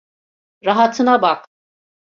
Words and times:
Rahatına 0.65 1.21
bak. 1.21 1.47